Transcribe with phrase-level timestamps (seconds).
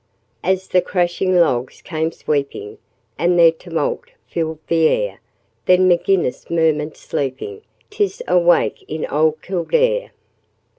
[0.43, 2.79] As the crashing logs came sweeping,
[3.19, 5.19] And their tumult filled the air,
[5.67, 10.09] Then M'Ginnis murmured, sleeping, ''Tis a wake in ould Kildare.'